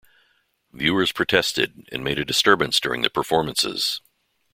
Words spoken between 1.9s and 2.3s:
and made a